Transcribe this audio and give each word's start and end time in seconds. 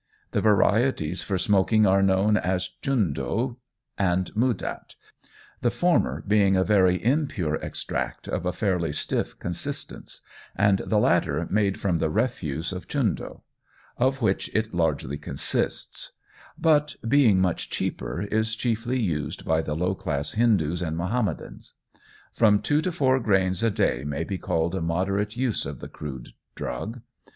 The 0.31 0.41
varieties 0.41 1.21
for 1.21 1.37
smoking 1.37 1.85
are 1.85 2.01
known 2.01 2.35
as 2.35 2.71
Chundoo 2.81 3.57
and 3.99 4.35
Mudat, 4.35 4.95
the 5.61 5.69
former 5.69 6.23
being 6.27 6.55
a 6.55 6.63
very 6.63 7.05
impure 7.05 7.63
extract 7.63 8.27
of 8.27 8.43
a 8.43 8.51
fairly 8.51 8.93
stiff 8.93 9.37
consistence, 9.37 10.21
and 10.55 10.79
the 10.87 10.97
latter 10.97 11.45
made 11.51 11.79
from 11.79 11.99
the 11.99 12.09
refuse 12.09 12.73
of 12.73 12.87
Chundoo, 12.87 13.41
of 13.95 14.23
which 14.23 14.49
it 14.55 14.73
largely 14.73 15.19
consists; 15.19 16.13
but 16.57 16.95
being 17.07 17.39
much 17.39 17.69
cheaper, 17.69 18.23
is 18.23 18.55
chiefly 18.55 18.99
used 18.99 19.45
by 19.45 19.61
the 19.61 19.75
low 19.75 19.93
class 19.93 20.31
Hindoos 20.33 20.81
and 20.81 20.97
Mahomedans. 20.97 21.75
From 22.33 22.59
two 22.59 22.81
to 22.81 22.91
four 22.91 23.19
grains 23.19 23.61
a 23.61 23.69
day 23.69 24.03
may 24.03 24.23
be 24.23 24.39
called 24.39 24.73
a 24.73 24.81
moderate 24.81 25.37
use 25.37 25.63
of 25.63 25.79
the 25.79 25.87
crude 25.87 26.29
drug. 26.55 27.01